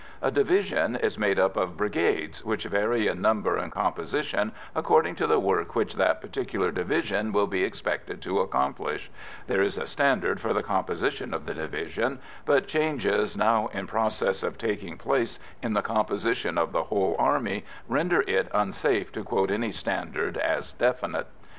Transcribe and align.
A 0.19 0.31
division 0.31 0.95
is 0.95 1.19
made 1.19 1.37
up 1.37 1.55
of 1.55 1.77
brigades, 1.77 2.43
which 2.43 2.63
vary 2.63 3.05
in 3.05 3.21
number 3.21 3.55
and 3.55 3.71
composition 3.71 4.51
according 4.73 5.13
to 5.17 5.27
the 5.27 5.37
work 5.37 5.75
which 5.75 5.93
that 5.93 6.21
particular 6.21 6.71
division 6.71 7.31
will 7.31 7.45
be 7.45 7.63
expected 7.63 8.19
to 8.23 8.39
accomplish 8.39 9.11
there 9.45 9.61
is 9.61 9.77
a 9.77 9.85
standard 9.85 10.41
for 10.41 10.53
the 10.53 10.63
composition 10.63 11.35
of 11.35 11.45
the 11.45 11.53
division, 11.53 12.17
but 12.47 12.67
changes 12.67 13.37
now 13.37 13.67
in 13.73 13.85
process 13.85 14.41
of 14.41 14.57
taking 14.57 14.97
place 14.97 15.37
in 15.61 15.73
the 15.75 15.83
composition 15.83 16.57
of 16.57 16.71
the 16.71 16.85
whole 16.85 17.15
army 17.19 17.63
render 17.87 18.21
it 18.21 18.47
unsafe 18.55 19.11
to 19.11 19.23
quote 19.23 19.51
any 19.51 19.71
standard 19.71 20.35
as 20.35 20.71
definite. 20.71 21.27